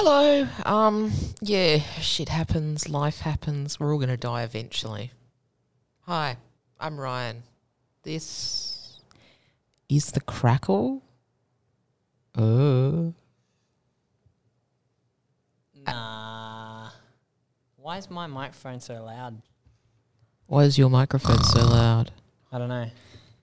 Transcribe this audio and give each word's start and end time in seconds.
Hello. 0.00 0.46
Um, 0.64 1.10
yeah, 1.40 1.78
shit 2.00 2.28
happens, 2.28 2.88
life 2.88 3.18
happens. 3.22 3.80
We're 3.80 3.92
all 3.92 3.98
to 4.00 4.16
die 4.16 4.44
eventually. 4.44 5.10
Hi, 6.02 6.36
I'm 6.78 7.00
Ryan. 7.00 7.42
This 8.04 9.00
is 9.88 10.12
the 10.12 10.20
crackle. 10.20 11.02
Uh. 12.36 13.10
Nah. 15.84 16.90
Why 17.76 17.96
is 17.96 18.08
my 18.08 18.28
microphone 18.28 18.78
so 18.78 19.02
loud? 19.02 19.42
Why 20.46 20.62
is 20.62 20.78
your 20.78 20.90
microphone 20.90 21.42
so 21.42 21.66
loud? 21.66 22.12
I 22.52 22.58
don't 22.58 22.68
know. 22.68 22.88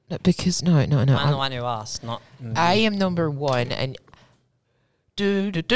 No, 0.10 0.18
because 0.24 0.64
no, 0.64 0.86
no, 0.86 1.04
no. 1.04 1.18
I'm 1.18 1.28
the 1.28 1.32
I'm- 1.32 1.38
one 1.38 1.52
who 1.52 1.66
asked, 1.66 2.02
not 2.02 2.22
me. 2.40 2.54
I 2.56 2.76
am 2.76 2.98
number 2.98 3.30
one, 3.30 3.74
and 3.74 3.98
Ultimate 5.18 5.68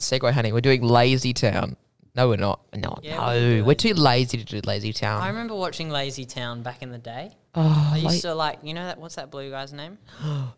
segue, 0.00 0.32
honey. 0.32 0.52
We're 0.52 0.60
doing 0.60 0.82
Lazy 0.82 1.32
Town. 1.32 1.76
No, 2.14 2.28
we're 2.28 2.36
not. 2.36 2.60
No, 2.76 2.98
Yeah, 3.02 3.26
we're 3.28 3.64
We're 3.64 3.74
too 3.74 3.94
lazy 3.94 4.36
to 4.38 4.44
do 4.44 4.60
Lazy 4.68 4.92
Town. 4.92 5.22
I 5.22 5.28
remember 5.28 5.54
watching 5.54 5.88
Lazy 5.88 6.26
Town 6.26 6.62
back 6.62 6.82
in 6.82 6.90
the 6.90 6.98
day. 6.98 7.30
oh, 7.54 7.90
I 7.94 7.98
used 7.98 8.20
to 8.22 8.34
like, 8.34 8.58
you 8.62 8.74
know 8.74 8.84
that 8.84 8.98
what's 8.98 9.14
that 9.14 9.30
blue 9.30 9.50
guy's 9.50 9.72
name? 9.72 9.96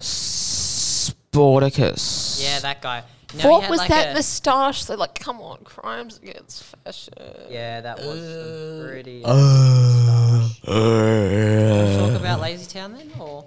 Sportacus. 0.01 2.43
Yeah, 2.43 2.59
that 2.61 2.81
guy. 2.83 3.05
No, 3.41 3.49
what 3.51 3.71
was 3.71 3.79
like 3.79 3.91
that 3.91 4.11
a- 4.11 4.15
moustache? 4.15 4.87
They're 4.87 4.97
like, 4.97 5.17
come 5.19 5.41
on, 5.41 5.59
crimes 5.63 6.19
against 6.19 6.65
fashion. 6.65 7.13
Yeah, 7.49 7.83
that 7.83 7.99
was 7.99 8.25
a 8.25 8.85
pretty. 8.89 9.23
Talk 9.23 9.37
about 12.21 12.41
Lazy 12.41 12.67
Town 12.67 12.95
then, 12.95 13.13
or 13.21 13.45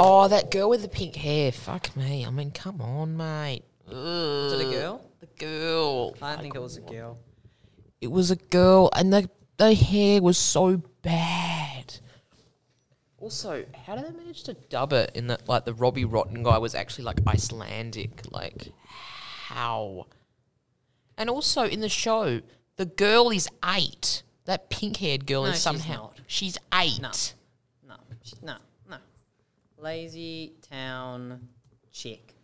oh, 0.00 0.28
that 0.28 0.50
girl 0.50 0.70
with 0.70 0.82
the 0.82 0.88
pink 0.88 1.16
hair. 1.16 1.52
Fuck 1.52 1.96
me. 1.96 2.24
I 2.26 2.30
mean, 2.30 2.50
come 2.50 2.80
on, 2.80 3.16
mate. 3.16 3.62
was 3.86 4.52
it 4.54 4.66
a 4.66 4.70
girl? 4.70 5.04
The 5.20 5.26
girl. 5.38 6.16
I 6.22 6.32
don't 6.32 6.42
think 6.42 6.54
it 6.54 6.62
was 6.62 6.76
a 6.76 6.80
girl. 6.80 7.18
It 8.00 8.10
was 8.10 8.30
a 8.30 8.36
girl, 8.36 8.90
and 8.94 9.12
the 9.12 9.28
the 9.58 9.74
hair 9.74 10.22
was 10.22 10.38
so 10.38 10.82
bad. 11.02 11.98
Also, 13.18 13.66
how 13.84 13.94
did 13.96 14.06
they 14.06 14.16
manage 14.16 14.44
to 14.44 14.54
dub 14.54 14.94
it 14.94 15.10
in 15.14 15.26
that 15.26 15.46
like 15.46 15.66
the 15.66 15.74
Robbie 15.74 16.06
Rotten 16.06 16.42
guy 16.42 16.56
was 16.56 16.74
actually 16.74 17.04
like 17.04 17.18
Icelandic? 17.26 18.22
Like 18.30 18.68
how? 19.48 20.06
And 21.18 21.28
also 21.28 21.64
in 21.64 21.80
the 21.80 21.90
show, 21.90 22.40
the 22.76 22.86
girl 22.86 23.28
is 23.30 23.48
eight. 23.76 24.22
That 24.46 24.70
pink 24.70 24.96
haired 24.96 25.26
girl 25.26 25.42
No, 25.42 25.50
is 25.50 25.56
she's 25.56 25.62
somehow 25.62 25.94
not. 25.94 26.20
she's 26.26 26.56
eight. 26.72 26.98
No. 27.02 27.10
No, 27.86 27.96
she, 28.22 28.36
no, 28.42 28.52
no. 28.54 28.58
Lazy 29.80 30.52
Town 30.68 31.48
chick. 31.90 32.34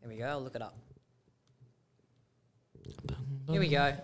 Here 0.00 0.08
we 0.08 0.16
go. 0.16 0.24
I'll 0.24 0.42
look 0.42 0.54
it 0.54 0.62
up. 0.62 0.74
Here 3.48 3.60
we 3.60 3.68
go. 3.68 3.94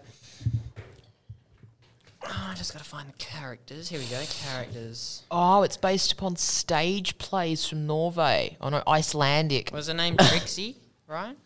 Oh, 2.24 2.48
I 2.50 2.54
just 2.54 2.72
gotta 2.72 2.84
find 2.84 3.08
the 3.08 3.14
characters. 3.14 3.88
Here 3.88 3.98
we 3.98 4.06
go. 4.06 4.22
Characters. 4.28 5.22
Oh, 5.30 5.62
it's 5.62 5.78
based 5.78 6.12
upon 6.12 6.36
stage 6.36 7.16
plays 7.16 7.66
from 7.66 7.86
Norway. 7.86 8.56
Oh 8.60 8.68
no, 8.68 8.82
Icelandic. 8.86 9.70
Was 9.72 9.88
her 9.88 9.94
name 9.94 10.16
Trixie? 10.16 10.76
Right? 11.08 11.38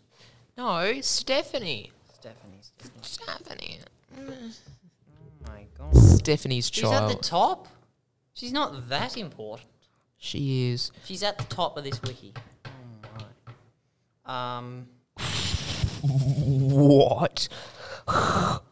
No, 0.58 1.00
Stephanie. 1.02 1.92
Stephanie. 2.14 2.58
Stephanie. 2.60 2.98
Stephanie. 3.02 3.78
Oh 4.18 4.32
my 5.46 5.66
god. 5.78 5.96
Stephanie's 5.96 6.68
She's 6.72 6.90
at 6.90 7.06
the 7.06 7.14
top. 7.14 7.68
She's 8.34 8.52
not 8.52 8.88
that 8.88 9.16
important. 9.16 9.68
She 10.24 10.70
is. 10.70 10.92
She's 11.04 11.24
at 11.24 11.36
the 11.36 11.42
top 11.44 11.76
of 11.76 11.82
this 11.82 12.00
wiki. 12.02 12.32
Um. 14.24 14.86
What? 16.04 17.48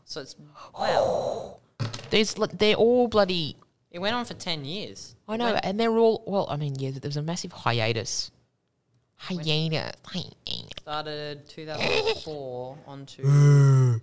So 0.05 0.21
it's 0.21 0.37
wow. 0.77 1.59
There's, 2.11 2.37
li- 2.39 2.49
they're 2.53 2.75
all 2.75 3.07
bloody. 3.09 3.57
It 3.91 3.99
went 4.01 4.15
on 4.17 4.25
for 4.25 4.35
ten 4.35 4.65
years. 4.65 5.15
I 5.29 5.37
know, 5.37 5.59
and 5.63 5.79
they're 5.79 5.97
all. 5.97 6.23
Well, 6.27 6.47
I 6.51 6.57
mean, 6.57 6.75
yeah, 6.79 6.91
there 6.91 7.09
was 7.09 7.17
a 7.17 7.23
massive 7.23 7.53
hiatus. 7.53 8.31
Hiatus. 9.17 9.93
Hiatus. 10.07 10.71
Started 10.81 11.49
2004 11.49 12.79
on 12.87 13.07
to 13.07 13.17
2014. 13.23 14.01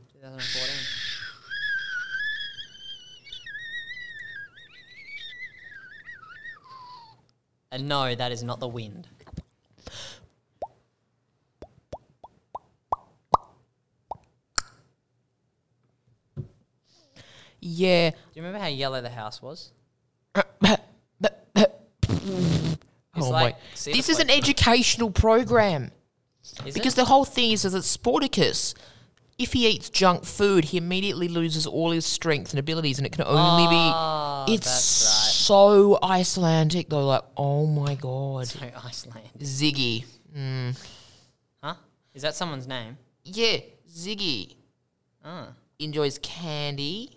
And 7.77 7.87
no, 7.87 8.15
that 8.15 8.31
is 8.31 8.41
not 8.41 8.59
the 8.59 8.67
wind. 8.67 9.07
Yeah. 17.61 18.09
Do 18.09 18.15
you 18.33 18.41
remember 18.41 18.57
how 18.57 18.67
yellow 18.67 18.99
the 18.99 19.11
house 19.11 19.43
was? 19.43 19.73
oh 20.35 20.47
like- 23.19 23.29
my. 23.29 23.55
This 23.85 24.09
is 24.09 24.19
an 24.19 24.31
educational 24.31 25.11
program. 25.11 25.91
Is 26.65 26.73
Because 26.73 26.93
it? 26.93 26.95
the 26.95 27.05
whole 27.05 27.25
thing 27.25 27.51
is 27.51 27.61
that 27.61 27.75
it's 27.75 27.95
Sportacus, 27.95 28.73
if 29.37 29.53
he 29.53 29.67
eats 29.67 29.89
junk 29.89 30.25
food, 30.25 30.65
he 30.65 30.77
immediately 30.77 31.27
loses 31.27 31.67
all 31.67 31.91
his 31.91 32.05
strength 32.05 32.51
and 32.51 32.59
abilities, 32.59 32.97
and 32.97 33.05
it 33.05 33.11
can 33.11 33.23
only 33.25 33.65
Oh, 33.69 34.45
be. 34.47 34.53
It's 34.53 34.65
that's 34.65 34.83
so 34.83 35.99
Icelandic, 36.01 36.89
though. 36.89 37.05
Like, 37.05 37.23
oh 37.37 37.65
my 37.67 37.95
god. 37.95 38.47
So 38.47 38.59
Iceland. 38.83 39.29
Ziggy. 39.39 40.05
Mm. 40.35 40.79
Huh? 41.63 41.75
Is 42.13 42.21
that 42.23 42.35
someone's 42.35 42.67
name? 42.67 42.97
Yeah, 43.23 43.57
Ziggy 43.91 44.55
Oh. 45.25 45.47
enjoys 45.79 46.17
candy. 46.19 47.13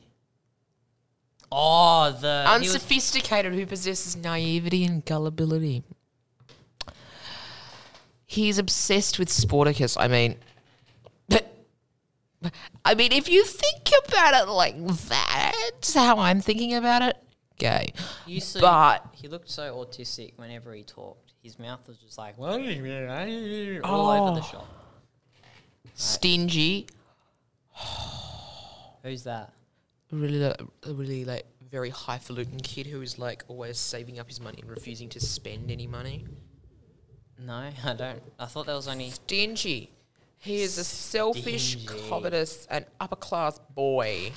Oh, 1.52 2.16
the 2.20 2.44
Unsophisticated 2.48 3.54
who 3.54 3.66
possesses 3.66 4.14
naivety 4.16 4.84
and 4.84 5.04
gullibility. 5.04 5.82
He's 8.26 8.58
obsessed 8.58 9.19
with 9.19 9.28
Sportacus. 9.28 9.97
I 9.98 10.06
mean, 10.06 10.37
I 12.84 12.95
mean, 12.95 13.12
if 13.12 13.28
you 13.28 13.45
think 13.45 13.89
about 14.09 14.43
it 14.43 14.51
like 14.51 14.77
that, 15.09 15.91
how 15.95 16.19
I'm 16.19 16.41
thinking 16.41 16.75
about 16.75 17.03
it, 17.03 17.17
gay. 17.59 17.93
used 18.27 18.55
to- 18.55 18.61
But 18.61 19.06
he 19.12 19.28
looked 19.28 19.51
so 19.51 19.75
autistic 19.77 20.33
whenever 20.37 20.73
he 20.75 20.83
talked. 20.83 21.33
His 21.43 21.59
mouth 21.59 21.87
was 21.87 21.97
just 21.99 22.17
like 22.19 22.37
all 22.39 22.47
over 22.55 22.61
the 22.62 23.81
Oh. 23.84 24.43
shop. 24.50 24.69
stingy, 25.95 26.87
Who's 29.03 29.23
that? 29.25 29.53
really, 30.11 30.43
a 30.43 30.56
really 30.93 31.25
like 31.25 31.47
very 31.71 31.91
highfalutin 31.91 32.59
kid 32.61 32.87
who 32.87 33.00
is 33.00 33.19
like 33.19 33.45
always 33.49 33.79
saving 33.79 34.19
up 34.19 34.27
his 34.29 34.41
money 34.41 34.59
and 34.61 34.71
refusing 34.71 35.09
to 35.11 35.21
spend 35.21 35.71
any 35.71 35.87
money. 35.87 36.27
No, 37.39 37.71
I 37.84 37.95
don't. 37.95 38.23
I 38.39 38.47
thought 38.47 38.67
there 38.67 38.75
was 38.75 38.89
only. 38.89 39.11
Stingy. 39.11 39.93
He 40.41 40.62
is 40.62 40.78
a 40.78 40.84
selfish, 40.84 41.73
Stingy. 41.83 42.09
covetous, 42.09 42.67
and 42.71 42.87
upper 42.99 43.17
class 43.17 43.59
boy. 43.75 44.33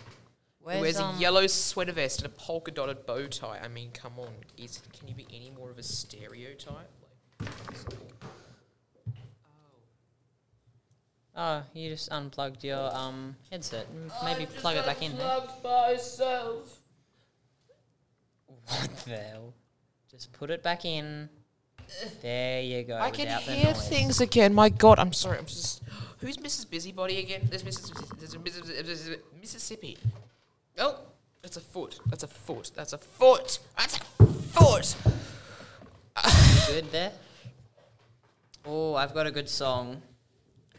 Where's, 0.62 0.76
who 0.78 0.82
wears 0.82 1.00
um, 1.00 1.16
a 1.16 1.20
yellow 1.20 1.48
sweater 1.48 1.94
vest 1.94 2.22
and 2.22 2.26
a 2.28 2.36
polka 2.38 2.72
dotted 2.72 3.06
bow 3.06 3.28
tie. 3.28 3.60
I 3.64 3.68
mean, 3.70 3.90
come 3.94 4.14
on, 4.20 4.30
is 4.58 4.82
can 4.98 5.08
you 5.08 5.16
be 5.16 5.26
any 5.34 5.52
more 5.58 5.70
of 5.72 5.78
a 5.78 5.84
stereotype? 5.84 6.90
Like, 7.40 7.50
Oh, 11.36 11.64
you 11.74 11.90
just 11.90 12.12
unplugged 12.12 12.64
your 12.64 12.96
um 12.96 13.36
headset. 13.50 13.88
M- 13.92 14.12
Maybe 14.24 14.46
plug 14.46 14.76
it 14.76 14.86
back 14.86 15.02
in. 15.02 15.18
There. 15.18 15.26
Unplugged 15.28 15.64
myself. 15.64 16.80
What 18.68 18.96
the 19.06 19.18
hell? 19.18 19.54
Just 20.12 20.32
put 20.34 20.52
it 20.52 20.62
back 20.62 20.86
in. 20.86 21.30
There 22.22 22.62
you 22.62 22.84
go. 22.84 22.98
I 22.98 23.12
can 23.12 23.28
hear 23.42 23.74
things 23.74 24.22
again. 24.22 24.54
My 24.54 24.70
God, 24.70 25.00
I'm 25.00 25.14
sorry. 25.14 25.38
I'm 25.38 25.46
just. 25.46 25.82
Who's 26.20 26.38
Mrs. 26.38 26.70
Busybody 26.70 27.20
again? 27.20 27.42
There's 27.50 27.64
Mrs. 27.64 28.18
There's 28.20 28.34
a 28.34 28.38
Mrs. 28.40 29.18
Mississippi. 29.40 29.98
Oh, 30.80 31.00
that's 31.42 31.58
a 31.58 31.62
foot. 31.62 32.00
That's 32.08 32.24
a 32.24 32.28
foot. 32.28 32.72
That's 32.76 32.94
a 32.94 32.98
foot. 32.98 33.60
That's 33.78 33.98
a 33.98 34.26
foot. 34.26 34.96
Good 36.68 36.92
there. 36.92 37.12
Oh, 38.66 38.96
I've 38.96 39.14
got 39.14 39.28
a 39.28 39.32
good 39.32 39.50
song 39.50 40.02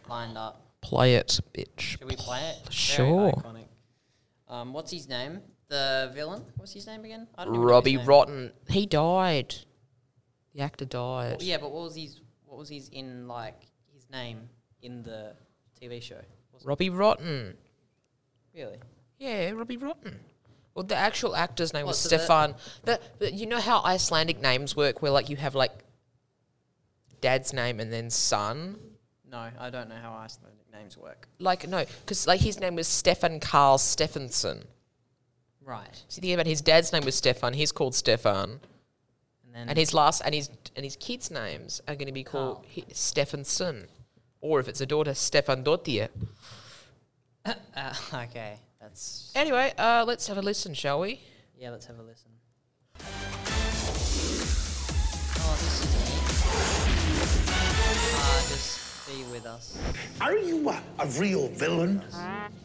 lined 0.09 0.39
up. 0.39 0.63
Play 0.81 1.17
it, 1.17 1.41
bitch. 1.55 1.81
Should 1.81 2.05
we 2.05 2.17
play 2.17 2.41
it? 2.51 2.63
Very 2.65 2.75
Sure. 2.75 3.33
iconic. 3.33 3.65
Um, 4.49 4.73
what's 4.73 4.91
his 4.91 5.09
name? 5.09 5.41
The 5.69 6.11
villain? 6.15 6.43
What's 6.57 6.73
his 6.73 6.87
name 6.87 7.05
again? 7.05 7.27
I 7.37 7.45
don't 7.45 7.55
even 7.55 7.61
know 7.63 7.67
his 7.67 7.71
Robbie 7.71 7.97
name. 7.97 8.07
Rotten. 8.07 8.53
He 8.69 8.87
died. 8.87 9.55
The 10.55 10.63
actor 10.63 10.85
died. 10.85 11.33
Well, 11.39 11.43
yeah, 11.43 11.59
but 11.59 11.73
what 11.73 11.83
was 11.85 11.97
his? 11.97 12.21
What 12.47 12.59
was 12.59 12.69
his 12.69 12.89
in 12.91 13.27
like 13.27 13.61
his 13.93 14.09
name 14.11 14.49
in 14.83 15.03
the 15.03 15.35
TV 15.81 16.01
show? 16.01 16.21
Robbie 16.65 16.91
Rotten. 16.91 17.55
Really? 18.55 18.79
Yeah, 19.19 19.51
Robbie 19.51 19.77
Rotten. 19.77 20.21
Well, 20.75 20.85
the 20.85 20.97
actual 20.97 21.35
actor's 21.37 21.73
name 21.73 21.85
What, 21.87 21.91
was 21.91 21.99
so 21.99 22.09
that- 22.09 22.21
Stefan. 22.21 22.55
The, 22.85 23.33
you 23.33 23.47
know 23.47 23.61
how 23.61 23.83
Icelandic 23.83 24.41
names 24.41 24.77
work, 24.77 25.03
where 25.03 25.11
like 25.11 25.29
you 25.29 25.37
have 25.37 25.55
like 25.55 25.73
dad's 27.21 27.53
name 27.53 27.81
and 27.81 27.93
then 27.93 28.11
son. 28.11 28.77
No, 29.31 29.49
I 29.59 29.71
don't 29.71 29.89
know 29.89 29.97
how 30.01 30.13
Icelandic 30.13 30.71
names 30.73 30.97
work. 30.97 31.29
Like 31.39 31.69
no, 31.69 31.85
because 32.03 32.27
like 32.27 32.41
his 32.41 32.61
name 32.61 32.77
was 32.77 32.87
Stefan 32.87 33.41
Karl 33.41 33.79
Stefánsson. 33.79 34.65
Right. 35.65 36.03
So 36.09 36.19
you 36.19 36.21
think 36.23 36.35
about 36.35 36.47
his 36.47 36.61
dad's 36.61 36.93
name 36.93 37.05
was 37.05 37.15
Stefan. 37.15 37.55
He's 37.55 37.73
called 37.73 37.95
Stefan, 37.95 38.61
then 39.55 39.69
and 39.69 39.79
his 39.79 39.95
last 39.95 40.21
and 40.25 40.35
his 40.35 40.51
and 40.77 40.85
his 40.85 40.97
kids' 40.97 41.31
names 41.31 41.81
are 41.89 41.95
going 41.95 42.07
to 42.07 42.13
be 42.13 42.25
called 42.25 42.57
Karl. 42.57 42.67
he, 42.69 42.83
Stefánsson, 42.93 43.87
or 44.41 44.61
if 44.61 44.69
it's 44.69 44.81
a 44.81 44.87
daughter, 44.87 45.15
Stefan 45.15 45.63
Dottir. 45.65 46.09
uh, 47.45 47.53
okay, 48.15 48.59
that's 48.81 49.31
Anyway, 49.35 49.73
uh, 49.79 50.05
let's 50.07 50.27
have 50.29 50.39
a 50.39 50.43
listen, 50.43 50.75
shall 50.75 51.01
we? 51.01 51.21
yeah. 51.59 51.71
Let's 51.71 51.87
have 51.87 51.99
a 51.99 52.03
listen. 52.03 52.31
Oh, 55.37 55.57
this 55.61 55.85
is 55.85 55.91
neat. 55.95 57.55
Uh, 58.17 58.41
just 58.49 59.07
be 59.09 59.25
with 59.33 59.47
us. 59.47 59.79
Are 60.25 60.39
you 60.39 60.71
a, 60.71 60.83
a 61.01 61.07
real 61.21 61.49
villain? 61.49 62.03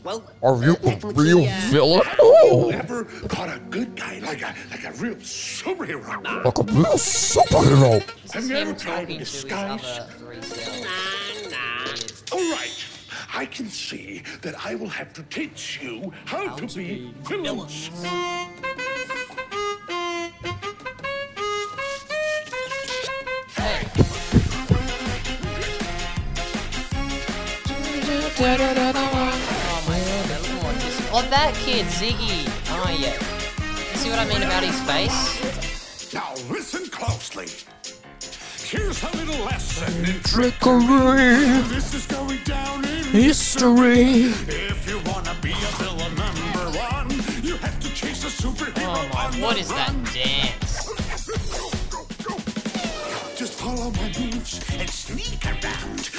Well, 0.05 0.23
Are 0.41 0.63
you 0.63 0.77
a 0.81 0.95
real 1.11 1.43
villain? 1.69 2.03
You 2.07 2.17
Oh, 2.21 2.69
ever 2.73 3.03
caught 3.27 3.49
a 3.53 3.59
good 3.69 3.97
guy 3.97 4.19
like 4.19 4.41
a 4.43 4.55
like 4.71 4.85
a 4.85 4.93
real 4.93 5.15
superhero? 5.15 6.23
like 6.45 6.57
a 6.57 6.63
real 6.71 6.95
superhero. 6.95 8.01
this 8.23 8.31
Have 8.31 8.45
you 8.49 8.55
him 8.55 8.67
ever 8.69 8.79
tried 8.79 9.01
talking 9.01 9.19
to 9.19 9.25
to 9.25 9.31
disguise? 9.31 9.83
other 9.99 10.09
three 10.13 10.41
selves. 10.41 12.23
All 12.31 12.39
right. 12.39 12.85
I 13.33 13.45
can 13.45 13.67
see 13.67 14.23
that 14.41 14.55
I 14.65 14.75
will 14.75 14.87
have 14.87 15.11
to 15.15 15.23
teach 15.23 15.81
you 15.83 16.13
how, 16.23 16.55
to, 16.55 16.65
be, 16.77 17.13
villains. 17.25 17.89
Hey, 18.01 18.47
oh 28.41 29.83
my 29.87 29.99
god, 29.99 30.25
they're 30.25 30.39
looking 30.39 30.63
like. 30.63 31.13
Oh, 31.13 31.25
that 31.29 31.53
kid, 31.55 31.85
Ziggy. 31.87 32.47
Oh 32.69 32.89
yeah. 32.97 33.13
You 33.91 33.97
see 33.97 34.09
what 34.09 34.19
I 34.19 34.25
mean 34.25 34.43
about 34.43 34.63
his 34.63 34.79
face? 34.81 36.13
Now 36.13 36.33
listen 36.49 36.87
closely. 36.89 37.47
Here's 38.65 39.01
a 39.03 39.09
little 39.17 39.43
lesson 39.45 39.93
in 40.05 40.21
Trickery, 40.21 41.67
This 41.69 41.93
is 41.95 42.05
going 42.05 42.39
down 42.43 42.85
in 42.85 43.03
history. 43.05 44.29
If 44.47 44.87
you 44.87 44.99
wanna 45.11 45.35
be 45.41 45.51
a 45.51 45.71
villain 45.81 46.15
number 46.15 46.77
one, 46.79 47.09
you 47.43 47.57
have 47.57 47.79
to 47.79 47.89
chase 47.93 48.23
a 48.23 48.27
superhero 48.43 48.85
Oh 48.85 49.09
my, 49.13 49.25
on 49.25 49.41
what 49.41 49.55
the 49.55 49.61
is 49.61 49.69
that 49.69 49.89
run. 49.89 50.03
dance? 50.13 50.89
Just 53.37 53.53
follow 53.59 53.89
my 53.91 54.11
moves 54.19 54.59
and 54.77 54.89
sneak 54.89 55.43
around. 55.45 56.09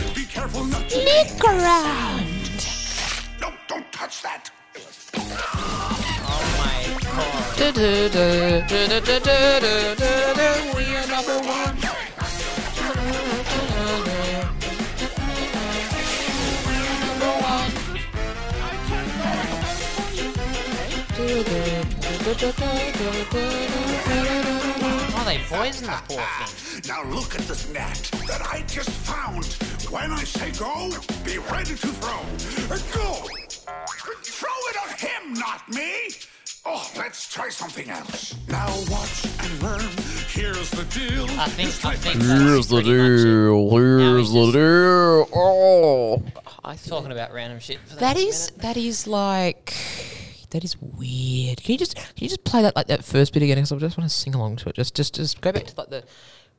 Be 0.51 0.57
careful 0.57 0.65
not 0.67 0.89
to 0.89 0.97
sneak 0.97 1.45
around. 1.45 2.27
No, 3.41 3.53
don't 3.69 3.93
touch 3.93 4.23
that. 4.23 4.51
Oh 5.15 6.43
my 6.59 6.83
god. 7.03 7.57
We 10.77 10.85
are 10.97 11.07
number 11.07 11.39
one. 11.47 11.77
Oh, 25.13 25.25
they 25.27 25.39
poisoned 25.49 25.89
the 25.89 26.01
poor 26.09 26.25
thing. 26.45 26.83
Now 26.89 27.03
look 27.05 27.35
at 27.35 27.43
this 27.43 27.69
net 27.69 28.11
that 28.27 28.43
I 28.43 28.63
just 28.67 28.91
found. 28.91 29.50
When 29.91 30.13
I 30.13 30.23
say 30.25 30.51
go, 30.53 30.91
be 31.25 31.39
ready 31.39 31.75
to 31.75 31.87
throw. 31.89 32.21
Uh, 32.73 32.79
Go! 32.95 33.27
Throw 34.23 34.51
it 34.69 34.77
on 34.83 34.97
him, 34.97 35.35
not 35.35 35.69
me! 35.69 36.11
Oh, 36.65 36.89
let's 36.97 37.33
try 37.33 37.49
something 37.49 37.89
else. 37.91 38.37
Now 38.49 38.69
watch 38.91 39.25
and 39.41 39.63
learn. 39.63 39.81
Here's 40.29 40.71
the 40.71 40.85
deal. 40.85 41.25
I 41.41 41.49
think, 41.49 41.85
I 41.85 41.97
think 41.97 42.23
Here's 42.23 42.69
that's 42.69 42.69
the 42.69 42.83
pretty 42.83 42.99
much 42.99 43.21
it. 43.21 43.25
deal. 43.25 43.71
Here's 43.71 44.33
Now 44.33 44.41
the 44.41 44.45
he's 44.45 44.53
deal. 44.53 45.29
Oh. 45.35 46.23
I 46.65 46.77
think 46.77 46.89
Talking 46.91 47.13
about 47.13 47.33
random 47.33 47.59
shit. 47.59 47.79
For 47.81 47.95
the 47.95 48.01
that 48.01 48.17
next 48.17 48.23
is 48.29 48.51
minute. 48.53 48.63
that 48.63 48.77
is 48.77 49.07
like 49.07 49.75
that 50.51 50.63
is 50.65 50.77
weird. 50.81 51.63
Can 51.63 51.73
you 51.73 51.79
just 51.79 51.97
can 51.97 52.05
you 52.17 52.29
just 52.29 52.45
play 52.45 52.63
that 52.63 52.77
like 52.77 52.87
that 52.89 53.05
first 53.05 53.33
bit 53.33 53.43
again? 53.43 53.57
Because 53.57 53.73
I 53.73 53.77
just 53.79 53.97
want 53.99 54.09
to 54.09 54.15
sing 54.17 54.35
along 54.35 54.57
to 54.57 54.69
it. 54.69 54.77
Just 54.77 54.95
just 54.95 55.15
just 55.15 55.41
go 55.41 55.51
back 55.53 55.65
to 55.67 55.75
like 55.77 55.89
the. 55.91 56.05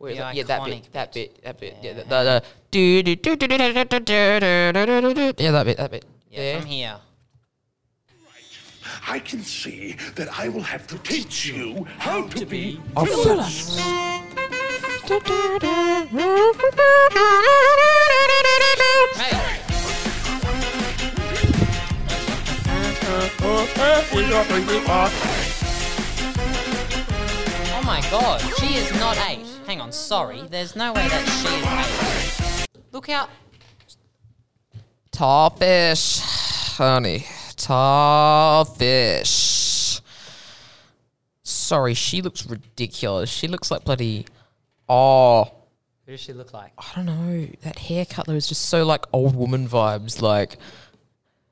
Where 0.01 0.11
is 0.13 0.17
The? 0.17 0.33
Yeah, 0.33 0.43
that 0.45 0.65
bit, 0.65 0.93
that 0.93 1.13
bit, 1.13 1.43
that 1.43 1.59
bit, 1.59 1.77
yeah, 1.83 1.93
the, 1.93 2.01
the, 2.01 2.23
the 2.23 2.43
do 2.71 3.03
do 3.03 3.15
do 3.15 3.35
do 3.35 3.47
do 3.47 3.57
do 3.57 3.73
do 3.85 3.99
do 3.99 4.73
do 4.73 5.01
do 5.01 5.13
do 5.13 5.43
yeah, 5.43 5.51
that 5.51 5.63
bit, 5.63 5.77
that 5.77 5.91
bit, 5.91 6.05
Yeah, 6.31 6.41
yeah. 6.41 6.59
from 6.59 6.65
here. 6.67 6.95
I 9.07 9.19
can 9.19 9.43
see 9.43 9.95
that 10.15 10.27
I 10.39 10.49
will 10.49 10.63
have 10.63 10.87
to 10.87 10.97
teach 10.97 11.45
you 11.45 11.85
how 11.99 12.23
to 12.29 12.45
be 12.47 12.81
A 12.97 13.05
villain. 13.05 13.45
Hey, 19.21 19.37
oh 27.77 27.83
my 27.85 28.01
god, 28.09 28.41
she 28.57 28.75
is 28.77 28.91
not 28.93 29.17
eight. 29.29 29.50
Hang 29.71 29.79
on, 29.79 29.93
sorry. 29.93 30.41
There's 30.49 30.75
no 30.75 30.91
way 30.91 31.07
that 31.07 31.25
she 31.29 31.47
is 31.55 32.67
eight. 32.75 32.83
Look 32.91 33.07
out. 33.07 33.29
Tall 35.13 35.49
fish, 35.51 36.19
honey, 36.75 37.25
tall 37.55 38.65
fish. 38.65 40.01
Sorry, 41.41 41.93
she 41.93 42.21
looks 42.21 42.45
ridiculous. 42.45 43.29
She 43.29 43.47
looks 43.47 43.71
like 43.71 43.85
bloody. 43.85 44.25
Oh, 44.89 45.49
Who 46.05 46.11
does 46.11 46.19
she 46.19 46.33
look 46.33 46.53
like? 46.53 46.73
I 46.77 46.91
don't 46.93 47.05
know. 47.05 47.47
That 47.61 47.79
haircut 47.79 48.27
though 48.27 48.33
is 48.33 48.47
just 48.47 48.67
so 48.67 48.83
like 48.83 49.05
old 49.13 49.37
woman 49.37 49.69
vibes. 49.69 50.21
Like 50.21 50.57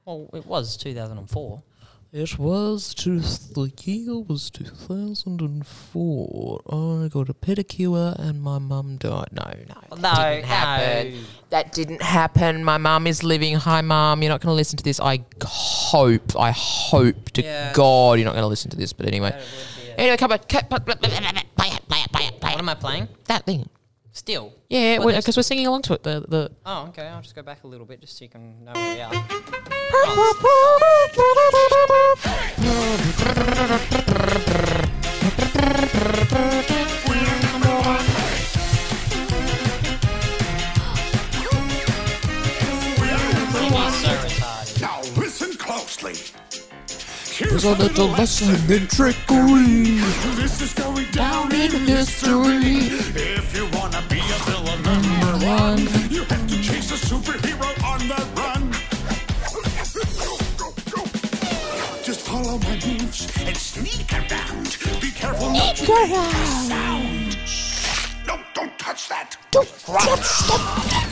Well, 0.03 0.29
it 0.33 0.45
was 0.45 0.75
2004. 0.75 1.63
It 2.11 2.39
was 2.39 2.93
just 2.95 3.53
the 3.53 3.71
year 3.83 4.17
was 4.19 4.49
two 4.49 4.63
thousand 4.63 5.41
and 5.41 5.65
four. 5.65 6.61
I 6.67 7.07
got 7.07 7.29
a 7.29 7.33
pedicure 7.33 8.17
and 8.17 8.41
my 8.41 8.57
mum 8.59 8.97
died. 8.97 9.27
No, 9.31 9.43
no, 9.45 9.95
that 9.97 10.01
No, 10.01 10.29
didn't 10.33 10.45
happen. 10.45 11.13
no. 11.13 11.19
That 11.51 11.71
didn't 11.71 12.01
happen. 12.01 12.63
My 12.63 12.77
mum 12.77 13.05
is 13.07 13.23
living. 13.23 13.55
Hi, 13.55 13.81
mum. 13.81 14.21
You're 14.23 14.29
not 14.29 14.41
going 14.41 14.51
to 14.51 14.55
listen 14.55 14.77
to 14.77 14.83
this. 14.83 14.99
I 14.99 15.23
hope. 15.43 16.35
I 16.39 16.51
hope 16.51 17.31
to 17.33 17.43
Yeah. 17.43 17.73
God 17.73 18.17
you're 18.19 18.25
not 18.25 18.33
going 18.33 18.43
to 18.43 18.47
listen 18.47 18.71
to 18.71 18.77
this. 18.77 18.91
But 18.93 19.05
anyway, 19.07 19.29
That 19.31 19.39
would 19.39 19.83
be 19.85 19.89
it. 19.91 19.95
anyway, 19.99 20.17
come 20.17 20.31
on. 20.31 20.39
Play 20.39 20.59
it. 20.59 20.69
Play 20.69 21.69
it. 21.69 21.87
Play 21.87 21.99
it. 22.03 22.11
Play 22.11 22.25
it. 22.27 22.41
What 22.41 22.57
am 22.59 22.69
I 22.69 22.75
playing? 22.75 23.07
That 23.25 23.45
thing. 23.45 23.69
Still. 24.19 24.51
Yeah, 24.67 24.97
Well, 24.99 25.15
because 25.15 25.37
we're 25.37 25.43
singing 25.43 25.65
along 25.65 25.83
to 25.83 25.93
it. 25.93 26.03
The 26.03 26.25
the. 26.27 26.51
Oh, 26.65 26.87
okay. 26.89 27.07
I'll 27.07 27.21
just 27.21 27.35
go 27.35 27.41
back 27.41 27.63
a 27.63 27.67
little 27.67 27.85
bit 27.85 28.01
just 28.01 28.17
so 28.17 28.25
you 28.25 28.29
can 28.29 28.65
know 28.65 28.73
where 28.73 28.95
we 28.95 29.01
are. 29.01 29.13
He's 43.39 43.71
so 43.71 44.11
retarded. 44.11 44.81
Now 44.81 45.01
listen 45.19 45.53
closely. 45.57 46.13
Here's 47.35 47.51
There's 47.51 47.63
a 47.63 47.75
little 47.75 48.07
lesson 48.07 48.55
in 48.71 48.87
trickery. 48.87 49.99
This 50.35 50.61
is 50.61 50.73
going 50.73 51.09
down 51.11 51.53
In 51.55 51.71
history. 51.71 52.89
If 53.15 53.55
you 53.55 53.65
wanna 53.65 53.78
one, 55.49 55.79
you 56.11 56.23
have 56.25 56.47
to 56.47 56.61
chase 56.61 56.91
a 56.91 56.99
superhero 57.07 57.69
on 57.83 58.07
the 58.07 58.21
run. 58.37 58.71
Just 62.03 62.21
follow 62.21 62.57
my 62.59 62.75
moves 62.85 63.27
and 63.47 63.57
sneak 63.57 64.13
around. 64.13 64.77
Be 65.01 65.11
careful 65.11 65.49
not 65.49 65.75
to 65.75 65.87
make 65.87 66.11
a 66.11 66.31
sound. 66.67 67.37
No, 68.27 68.39
don't 68.53 68.77
touch 68.77 69.09
that. 69.09 69.37
Don't 69.51 69.67
touch 69.79 70.19
that. 70.49 71.09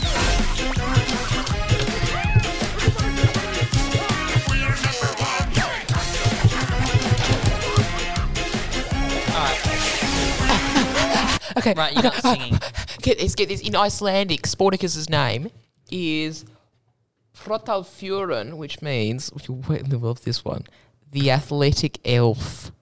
Okay. 11.57 11.73
Right, 11.73 11.93
you're 11.95 12.03
not 12.03 12.13
singing. 12.15 12.59
Get 13.07 13.19
this. 13.19 13.35
Get 13.35 13.47
this. 13.47 13.61
In 13.61 13.73
Icelandic, 13.73 14.41
Sportacus's 14.41 15.09
name 15.09 15.49
is 15.89 16.43
Protalfjörun, 17.33 18.57
which 18.57 18.81
means 18.81 19.31
you 19.47 19.63
wait 19.69 19.87
love 19.93 20.25
this 20.25 20.43
one. 20.43 20.65
The 21.13 21.31
athletic 21.31 21.99
elf. 22.03 22.73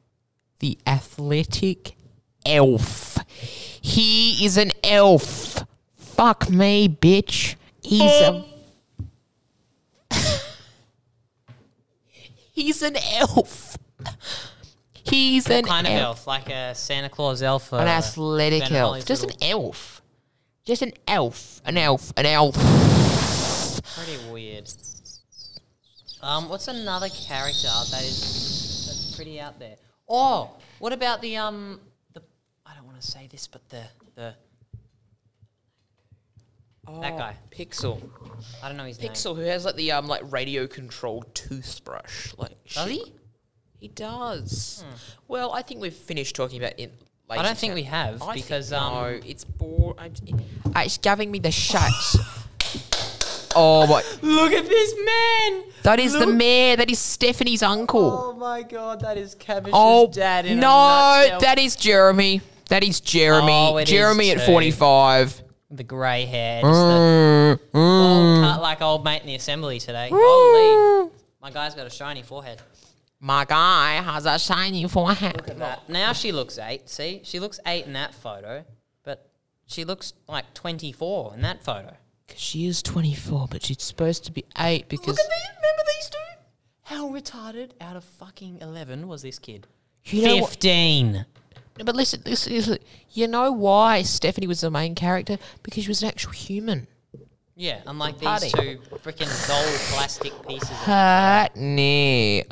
The 0.62 0.79
athletic 0.88 1.96
elf. 2.44 3.20
He 3.29 4.44
is 4.44 4.58
an 4.58 4.72
elf. 4.84 5.63
Fuck 5.94 6.50
me, 6.50 6.89
bitch. 6.89 7.53
He's 7.84 8.01
a. 8.01 8.44
He's 12.51 12.82
an 12.82 12.96
elf. 13.13 13.77
He's 15.03 15.48
an 15.51 15.65
kind 15.65 15.86
of 15.86 15.94
elf. 15.94 16.01
elf, 16.01 16.25
like 16.25 16.50
a 16.50 16.74
Santa 16.74 17.10
Claus 17.10 17.44
elf. 17.44 17.72
An 17.74 17.82
uh, 17.82 17.91
athletic 17.91 18.72
elf. 18.72 19.05
Just 19.05 19.25
an 19.25 19.34
elf. 19.39 19.95
Just 20.66 20.82
an 20.82 20.94
elf. 21.08 21.62
An 21.66 21.78
elf. 21.78 22.12
An 22.18 22.26
elf. 22.26 22.56
Pretty 23.96 24.18
weird. 24.32 24.70
Um, 26.22 26.50
what's 26.50 26.68
another 26.68 27.08
character 27.10 27.68
that 27.92 28.02
is 28.02 28.86
that's 28.88 29.16
pretty 29.16 29.40
out 29.40 29.60
there? 29.60 29.76
Oh, 30.10 30.58
what 30.80 30.92
about 30.92 31.22
the 31.22 31.38
um 31.38 31.80
the 32.14 32.24
I 32.66 32.74
don't 32.74 32.86
want 32.88 33.00
to 33.00 33.06
say 33.06 33.28
this, 33.32 33.46
but 33.46 33.70
the 33.70 33.84
the 34.16 34.34
oh, 36.88 37.00
that 37.02 37.16
guy. 37.16 37.38
Pixel. 37.52 38.02
I 38.64 38.68
don't 38.68 38.78
know 38.78 38.86
his 38.86 39.00
name. 39.00 39.12
Pixel, 39.12 39.36
who 39.36 39.42
has 39.42 39.66
like 39.66 39.76
the 39.76 39.92
um 39.92 40.08
like 40.08 40.24
radio 40.32 40.66
controlled 40.66 41.34
toothbrush. 41.36 42.34
Like 42.40 42.58
Does 42.64 42.88
shit. 42.88 42.92
he? 42.92 43.14
He 43.82 43.88
does. 43.90 44.84
Well, 45.28 45.54
I 45.54 45.62
think 45.62 45.80
we've 45.80 45.94
finished 45.94 46.36
talking 46.36 46.58
about 46.58 46.80
it. 46.80 46.92
I 47.29 47.41
don't 47.41 47.58
think 47.58 47.74
we 47.74 47.84
have, 47.84 48.22
I 48.22 48.34
think- 48.34 48.46
because, 48.46 48.72
um, 48.72 48.94
no, 48.94 49.20
it's 49.25 49.44
boring. 49.44 49.96
It's 50.75 50.98
giving 51.00 51.32
me 51.32 51.39
the 51.39 51.50
shits. 51.50 52.17
oh 53.55 53.88
my! 53.88 54.03
Look 54.22 54.51
at 54.53 54.67
this 54.67 54.94
man! 54.96 55.63
That 55.84 56.00
is 56.00 56.13
the 56.13 56.27
mayor. 56.27 56.75
That 56.75 56.89
is 56.89 57.00
Stephanie's 57.00 57.63
uncle. 57.63 58.12
Oh 58.12 58.34
my 58.34 58.63
god, 58.63 59.01
that 59.01 59.17
is 59.17 59.36
Cabbage's 59.36 59.74
Oh, 59.75 60.08
dad 60.08 60.46
in 60.46 60.60
no, 60.60 61.38
that 61.39 61.58
is 61.60 61.75
Jeremy. 61.75 62.41
That 62.70 62.84
is 62.84 63.00
Jeremy. 63.00 63.51
Oh, 63.72 63.77
it 63.77 63.84
is 63.84 63.89
Jeremy 63.89 64.32
at 64.32 64.41
forty-five. 64.41 65.41
the 65.72 65.84
grey 65.84 66.25
hair, 66.25 66.62
the 66.62 66.67
Mm, 66.67 67.60
mm. 67.74 68.51
old 68.53 68.62
like 68.62 68.82
old 68.82 69.03
mate 69.03 69.22
in 69.22 69.27
the 69.27 69.36
assembly 69.36 69.79
today. 69.79 70.10
Holy, 70.12 71.10
my 71.41 71.51
guy's 71.51 71.75
got 71.75 71.86
a 71.88 71.89
shiny 71.89 72.22
forehead. 72.24 72.62
My 73.20 73.46
guy 73.46 73.94
has 74.02 74.26
a 74.26 74.38
shiny 74.38 74.88
forehead. 74.88 75.38
Look 75.38 75.50
at 75.50 75.60
that. 75.60 75.90
Now 75.90 76.14
she 76.14 76.32
looks 76.32 76.58
eight. 76.58 76.90
See, 76.90 77.22
she 77.24 77.40
looks 77.40 77.60
eight 77.66 77.86
in 77.86 77.94
that 77.94 78.14
photo, 78.14 78.66
but 79.04 79.30
she 79.66 79.84
looks 79.86 80.14
like 80.28 80.54
twenty-four 80.54 81.34
in 81.36 81.42
that 81.42 81.64
photo. 81.64 81.96
Because 82.28 82.42
She 82.42 82.66
is 82.66 82.82
24, 82.82 83.48
but 83.52 83.64
she's 83.64 83.84
supposed 83.84 84.26
to 84.26 84.32
be 84.32 84.44
8 84.58 84.90
because. 84.90 85.16
these. 85.16 85.28
Remember 85.28 85.84
these 85.96 86.10
two? 86.10 86.18
How 86.82 87.10
retarded 87.10 87.72
out 87.80 87.96
of 87.96 88.04
fucking 88.04 88.60
eleven 88.62 89.08
was 89.08 89.22
this 89.22 89.38
kid? 89.40 89.68
You 90.06 90.22
know 90.28 90.36
what- 90.38 90.50
Fifteen. 90.52 91.26
No, 91.78 91.84
but 91.86 91.96
listen, 91.96 92.22
listen, 92.26 92.54
listen. 92.54 92.78
You 93.12 93.28
know 93.28 93.52
why 93.52 94.02
Stephanie 94.04 94.48
was 94.48 94.62
the 94.62 94.72
main 94.72 94.96
character? 94.96 95.38
Because 95.62 95.84
she 95.84 95.90
was 95.90 96.02
an 96.04 96.08
actual 96.10 96.32
human. 96.32 96.88
Yeah, 97.58 97.82
unlike 97.86 98.16
these 98.20 98.28
Party. 98.28 98.50
two 98.50 98.80
freaking 99.04 99.48
doll 99.48 99.64
plastic 99.96 100.34
pieces. 100.48 100.70
Honey. 100.70 102.44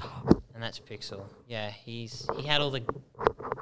And 0.63 0.71
that's 0.73 0.79
Pixel. 0.79 1.25
Yeah, 1.47 1.69
he's 1.71 2.25
he 2.37 2.47
had 2.47 2.61
all 2.61 2.71
the 2.71 2.83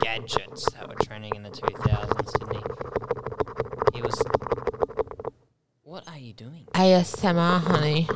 gadgets 0.02 0.72
that 0.74 0.88
were 0.88 0.96
trending 1.04 1.36
in 1.36 1.42
the 1.44 1.50
two 1.50 1.66
thousands, 1.80 2.32
didn't 2.34 2.58
he? 2.58 3.98
He 3.98 4.02
was. 4.04 4.22
What 5.84 6.08
are 6.08 6.18
you 6.20 6.34
doing? 6.34 6.68
ASMR, 6.74 7.60
honey. 7.62 8.08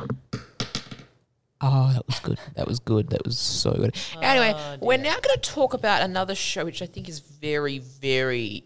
Oh, 1.60 1.92
that 1.94 2.06
was 2.06 2.20
good. 2.20 2.38
That 2.54 2.66
was 2.68 2.78
good. 2.78 3.08
That 3.10 3.24
was 3.24 3.38
so 3.38 3.72
good. 3.72 3.96
Anyway, 4.22 4.52
Oh, 4.56 4.76
we're 4.80 4.98
now 4.98 5.14
going 5.18 5.34
to 5.34 5.40
talk 5.40 5.74
about 5.74 6.02
another 6.02 6.34
show 6.34 6.64
which 6.64 6.80
I 6.80 6.86
think 6.86 7.08
is 7.08 7.18
very, 7.18 7.78
very, 7.78 8.64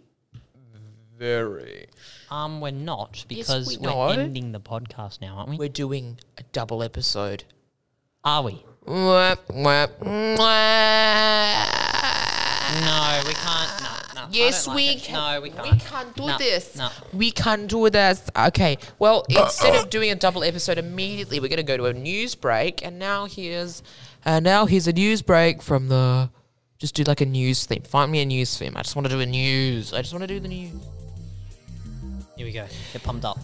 very. 1.16 1.86
Um, 2.30 2.60
we're 2.60 2.72
not 2.72 3.24
Yes, 3.28 3.46
because 3.48 3.68
we 3.68 3.76
we 3.78 3.82
know. 3.84 4.00
are 4.00 4.12
ending 4.12 4.52
the 4.52 4.60
podcast 4.60 5.20
now, 5.22 5.36
aren't 5.36 5.50
we? 5.50 5.56
We're 5.56 5.68
doing 5.68 6.18
a 6.36 6.42
double 6.52 6.82
episode. 6.82 7.44
Are 8.22 8.42
we? 8.42 8.64
No, 12.80 13.22
we 13.26 13.34
can't. 13.34 13.82
No, 13.82 13.88
no. 14.14 14.20
I 14.22 14.28
Yes, 14.30 14.66
like 14.66 14.76
we 14.76 14.88
it. 14.90 15.02
can. 15.02 15.14
No, 15.14 15.40
we 15.40 15.50
can't. 15.50 15.72
We 15.72 15.78
can't 15.78 16.16
do 16.16 16.26
No, 16.26 16.38
this. 16.38 16.76
No. 16.76 16.88
We 17.12 17.30
can't 17.30 17.68
do 17.68 17.90
this. 17.90 18.22
Okay. 18.36 18.78
Well, 18.98 19.24
instead 19.28 19.74
of 19.76 19.90
doing 19.90 20.10
a 20.10 20.14
double 20.14 20.44
episode 20.44 20.78
immediately, 20.78 21.40
we're 21.40 21.48
going 21.48 21.56
to 21.58 21.62
go 21.62 21.76
to 21.76 21.86
a 21.86 21.92
news 21.92 22.34
break. 22.34 22.84
And 22.84 22.98
now 22.98 23.26
here's, 23.26 23.82
uh, 24.24 24.40
now 24.40 24.66
here's 24.66 24.86
a 24.86 24.92
news 24.92 25.22
break 25.22 25.62
from 25.62 25.88
the. 25.88 26.30
Just 26.78 26.94
do 26.94 27.02
like 27.04 27.20
a 27.20 27.26
news 27.26 27.66
theme. 27.66 27.82
Find 27.82 28.10
me 28.10 28.22
a 28.22 28.24
news 28.24 28.56
theme. 28.56 28.74
I 28.76 28.82
just 28.82 28.96
want 28.96 29.06
to 29.06 29.12
do 29.12 29.20
a 29.20 29.26
news. 29.26 29.92
I 29.92 30.00
just 30.00 30.14
want 30.14 30.22
to 30.22 30.26
do 30.28 30.40
the 30.40 30.48
news. 30.48 30.72
Here 32.36 32.46
we 32.46 32.52
go. 32.52 32.66
Get 32.94 33.02
pumped 33.02 33.26
up. 33.26 33.38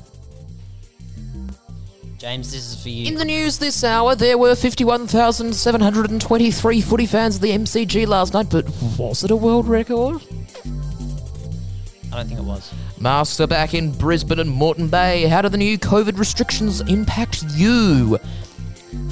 James, 2.19 2.51
this 2.51 2.73
is 2.73 2.83
for 2.83 2.89
you. 2.89 3.07
In 3.07 3.17
the 3.17 3.27
news 3.27 3.59
this 3.59 3.85
hour, 3.85 4.15
there 4.15 4.39
were 4.39 4.55
51,723 4.55 6.81
footy 6.81 7.07
fans 7.07 7.37
at 7.37 7.43
the 7.43 7.51
MCG 7.51 8.07
last 8.07 8.33
night, 8.33 8.49
but 8.51 8.67
was 8.99 9.23
it 9.23 9.31
a 9.31 9.37
world 9.37 9.69
record? 9.69 10.23
I 12.11 12.17
don't 12.17 12.27
think 12.27 12.41
it 12.41 12.45
was. 12.45 12.73
Master 12.99 13.47
back 13.47 13.75
in 13.75 13.93
Brisbane 13.93 14.39
and 14.39 14.49
Moreton 14.49 14.89
Bay. 14.89 15.27
How 15.27 15.43
do 15.43 15.51
the 15.51 15.59
new 15.59 15.79
COVID 15.79 16.19
restrictions 16.19 16.81
impact 16.83 17.45
you? 17.55 18.17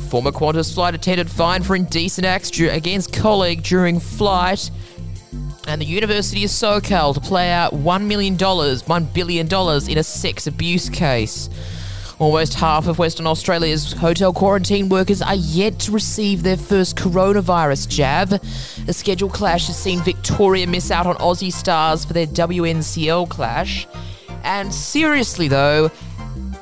Former 0.08 0.32
Qantas 0.32 0.72
flight 0.72 0.94
attendant 0.94 1.28
fined 1.28 1.66
for 1.66 1.76
indecent 1.76 2.26
acts 2.26 2.50
du- 2.50 2.70
against 2.70 3.12
colleague 3.12 3.62
during 3.62 4.00
flight. 4.00 4.70
And 5.66 5.80
the 5.80 5.86
University 5.86 6.44
of 6.44 6.50
SoCal 6.50 7.14
to 7.14 7.20
play 7.20 7.50
out 7.50 7.74
$1 7.74 8.06
million, 8.06 8.36
$1 8.36 9.14
billion 9.14 9.46
in 9.90 9.98
a 9.98 10.02
sex 10.02 10.46
abuse 10.46 10.88
case. 10.88 11.50
Almost 12.20 12.54
half 12.54 12.86
of 12.86 12.98
Western 12.98 13.26
Australia's 13.26 13.92
hotel 13.92 14.32
quarantine 14.32 14.88
workers 14.88 15.20
are 15.20 15.34
yet 15.34 15.80
to 15.80 15.92
receive 15.92 16.44
their 16.44 16.56
first 16.56 16.96
coronavirus 16.96 17.88
jab. 17.88 18.40
A 18.86 18.92
schedule 18.92 19.28
clash 19.28 19.66
has 19.66 19.76
seen 19.76 20.00
Victoria 20.00 20.66
miss 20.68 20.92
out 20.92 21.06
on 21.06 21.16
Aussie 21.16 21.52
stars 21.52 22.04
for 22.04 22.12
their 22.12 22.26
WNCL 22.26 23.28
clash. 23.28 23.88
And 24.44 24.72
seriously, 24.72 25.48
though, 25.48 25.90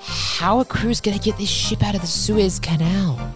how 0.01 0.59
are 0.59 0.65
crews 0.65 1.03
going 1.03 1.19
to 1.19 1.23
get 1.23 1.37
this 1.37 1.51
ship 1.51 1.83
out 1.83 1.95
of 1.95 2.01
the 2.01 2.07
Suez 2.07 2.59
Canal? 2.59 3.35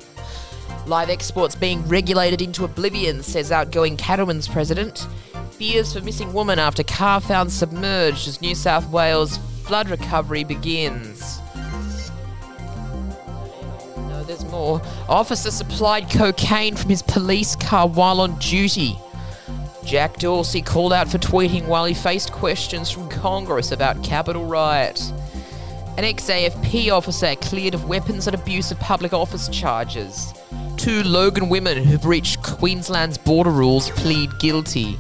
Live 0.87 1.11
exports 1.11 1.55
being 1.55 1.87
regulated 1.87 2.41
into 2.41 2.65
oblivion, 2.65 3.23
says 3.23 3.53
outgoing 3.53 3.97
Cattleman's 3.97 4.49
president. 4.49 5.07
Fears 5.51 5.93
for 5.93 6.01
missing 6.01 6.33
woman 6.33 6.59
after 6.59 6.83
car 6.83 7.21
found 7.21 7.53
submerged 7.53 8.27
as 8.27 8.41
New 8.41 8.55
South 8.55 8.89
Wales 8.89 9.39
flood 9.65 9.91
recovery 9.91 10.45
begins. 10.45 11.41
There's 14.27 14.45
more. 14.47 14.83
Officer 15.09 15.53
supplied 15.53 16.11
cocaine 16.11 16.75
from 16.75 16.91
his 16.91 17.03
police 17.03 17.55
car 17.55 17.87
while 17.87 18.21
on 18.21 18.37
duty. 18.39 18.99
Jack 19.85 20.19
Dorsey 20.19 20.63
called 20.63 20.93
out 20.93 21.09
for 21.09 21.19
tweeting 21.19 21.67
while 21.67 21.85
he 21.85 21.95
faced 21.95 22.33
questions 22.33 22.91
from 22.91 23.09
Congress 23.09 23.71
about 23.71 24.03
Capitol 24.03 24.45
riot. 24.45 25.01
An 25.97 26.05
ex-AFP 26.05 26.91
officer 26.91 27.37
cleared 27.37 27.75
of 27.75 27.89
weapons 27.89 28.27
and 28.27 28.35
abuse 28.35 28.73
of 28.73 28.81
public 28.81 29.13
office 29.13 29.49
charges. 29.49 30.35
Two 30.77 31.05
Logan 31.05 31.49
women 31.49 31.85
who 31.85 31.97
breached 31.97 32.43
Queensland's 32.43 33.17
border 33.17 33.51
rules 33.51 33.91
plead 33.91 34.37
guilty. 34.41 34.99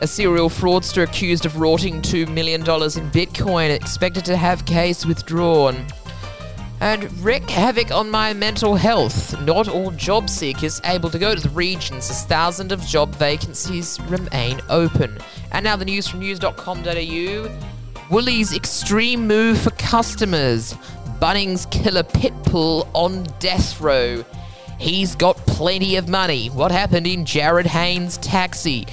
A 0.00 0.06
serial 0.06 0.50
fraudster 0.50 1.04
accused 1.04 1.46
of 1.46 1.60
rorting 1.60 2.02
$2 2.02 2.28
million 2.28 2.60
in 2.62 2.66
Bitcoin 2.66 3.70
expected 3.70 4.24
to 4.24 4.36
have 4.36 4.66
case 4.66 5.06
withdrawn. 5.06 5.86
And 6.82 7.16
wreak 7.20 7.48
havoc 7.48 7.92
on 7.92 8.10
my 8.10 8.32
mental 8.32 8.74
health. 8.74 9.40
Not 9.42 9.68
all 9.68 9.92
job 9.92 10.28
seekers 10.28 10.80
able 10.84 11.10
to 11.10 11.18
go 11.18 11.32
to 11.32 11.40
the 11.40 11.48
regions 11.50 12.10
as 12.10 12.24
thousands 12.24 12.72
of 12.72 12.80
job 12.80 13.14
vacancies 13.14 14.00
remain 14.08 14.60
open. 14.68 15.16
And 15.52 15.62
now 15.62 15.76
the 15.76 15.84
news 15.84 16.08
from 16.08 16.18
news.com.au. 16.18 17.58
Woolies 18.10 18.52
extreme 18.52 19.28
move 19.28 19.60
for 19.60 19.70
customers. 19.70 20.74
Bunnings 21.20 21.70
killer 21.70 22.02
Pitbull 22.02 22.88
on 22.94 23.28
death 23.38 23.80
row. 23.80 24.24
He's 24.80 25.14
got 25.14 25.36
plenty 25.46 25.94
of 25.94 26.08
money. 26.08 26.48
What 26.48 26.72
happened 26.72 27.06
in 27.06 27.24
Jarryd 27.24 27.66
Hayne's 27.66 28.18
taxi? 28.18 28.88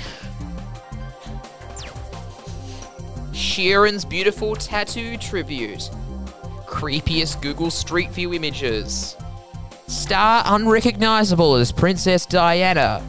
Sheeran's 3.32 4.06
beautiful 4.06 4.56
tattoo 4.56 5.18
tribute. 5.18 5.90
Creepiest 6.70 7.42
Google 7.42 7.72
Street 7.72 8.12
View 8.12 8.34
images. 8.34 9.18
Star 9.88 10.44
unrecognizable 10.46 11.56
as 11.56 11.72
Princess 11.72 12.26
Diana. 12.28 13.04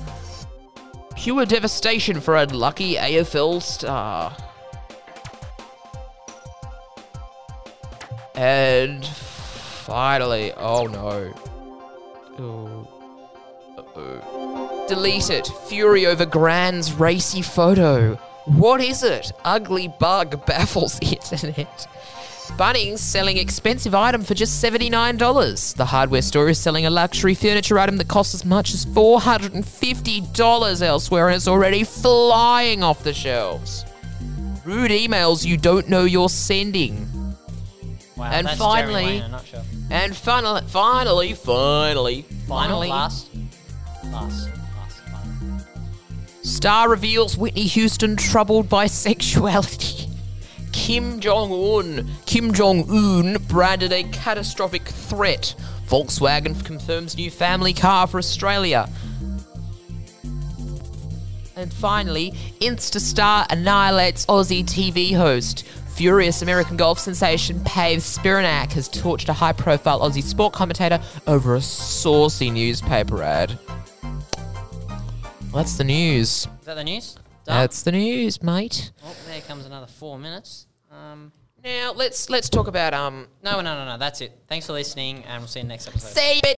Pure 1.14 1.44
devastation 1.46 2.20
for 2.20 2.36
unlucky 2.36 2.94
AFL 2.94 3.60
star. 3.60 4.34
And 8.34 9.04
finally, 9.06 10.52
oh 10.54 10.86
no. 10.86 11.34
Oh. 12.38 12.88
Uh-oh. 13.76 14.86
Delete 14.88 15.28
it. 15.28 15.46
Fury 15.68 16.06
over 16.06 16.24
Grand's 16.24 16.94
racy 16.94 17.42
photo. 17.42 18.14
What 18.46 18.80
is 18.80 19.02
it? 19.02 19.32
Ugly 19.44 19.92
bug 20.00 20.46
baffles 20.46 20.98
internet. 21.02 21.86
Bunnings 22.56 22.98
selling 22.98 23.36
expensive 23.38 23.94
item 23.94 24.22
for 24.22 24.34
just 24.34 24.62
$79. 24.62 25.74
The 25.76 25.84
hardware 25.86 26.20
store 26.22 26.48
is 26.50 26.58
selling 26.58 26.84
a 26.84 26.90
luxury 26.90 27.34
furniture 27.34 27.78
item 27.78 27.96
that 27.96 28.08
costs 28.08 28.34
as 28.34 28.44
much 28.44 28.74
as 28.74 28.84
$450 28.86 30.82
elsewhere 30.82 31.28
and 31.28 31.36
it's 31.36 31.48
already 31.48 31.84
flying 31.84 32.82
off 32.82 33.02
the 33.02 33.14
shelves. 33.14 33.86
Rude 34.66 34.90
emails 34.90 35.46
you 35.46 35.56
don't 35.56 35.88
know 35.88 36.04
you're 36.04 36.28
sending. 36.28 37.06
Wow, 38.16 38.30
And 38.30 38.46
finally- 38.50 38.82
Jerry 38.82 38.94
Wayne 39.06 39.14
in 39.16 39.22
a 39.22 39.28
nutshell. 39.28 39.64
And 39.90 40.14
finally, 40.14 40.60
finally, 40.68 41.32
finally, 41.32 42.22
Final, 42.46 42.46
finally, 42.46 42.88
last, 42.88 43.28
last, 44.12 44.48
last, 44.76 45.00
final. 45.00 45.60
Star 46.42 46.90
reveals 46.90 47.38
Whitney 47.38 47.64
Houston 47.64 48.16
troubled 48.16 48.68
by 48.68 48.86
sexuality. 49.08 49.99
Kim 50.80 51.20
Jong 51.20 51.52
Un. 51.52 52.10
Kim 52.24 52.54
Jong 52.54 52.88
Un 52.90 53.36
branded 53.48 53.92
a 53.92 54.02
catastrophic 54.04 54.82
threat. 54.82 55.54
Volkswagen 55.86 56.64
confirms 56.64 57.16
new 57.16 57.30
family 57.30 57.74
car 57.74 58.06
for 58.06 58.16
Australia. 58.16 58.88
And 61.54 61.72
finally, 61.74 62.32
Instastar 62.60 63.46
annihilates 63.50 64.24
Aussie 64.24 64.64
TV 64.64 65.14
host. 65.14 65.64
Furious 65.94 66.40
American 66.40 66.78
golf 66.78 66.98
sensation 66.98 67.62
Paige 67.64 68.00
Spiranac 68.00 68.72
has 68.72 68.88
torched 68.88 69.28
a 69.28 69.34
high 69.34 69.52
profile 69.52 70.00
Aussie 70.00 70.22
sport 70.22 70.54
commentator 70.54 70.98
over 71.26 71.56
a 71.56 71.60
saucy 71.60 72.50
newspaper 72.50 73.22
ad. 73.22 73.56
That's 75.52 75.76
the 75.76 75.84
news. 75.84 76.28
Is 76.28 76.48
that 76.64 76.74
the 76.74 76.84
news? 76.84 77.16
Done? 77.44 77.56
That's 77.60 77.82
the 77.82 77.92
news, 77.92 78.42
mate. 78.42 78.92
Oh, 79.04 79.14
there 79.26 79.42
comes 79.42 79.66
another 79.66 79.86
four 79.86 80.18
minutes. 80.18 80.66
Um, 80.90 81.32
Now 81.62 81.92
let's 81.94 82.30
let's 82.30 82.48
talk 82.48 82.66
about 82.66 82.94
um. 82.94 83.28
no, 83.42 83.60
no, 83.60 83.74
no, 83.74 83.84
no. 83.84 83.98
That's 83.98 84.20
it. 84.20 84.32
Thanks 84.48 84.66
for 84.66 84.72
listening, 84.72 85.24
and 85.24 85.40
we'll 85.42 85.48
see 85.48 85.60
you 85.60 85.66
next 85.66 85.88
episode. 85.88 86.08
See 86.08 86.40
you. 86.44 86.54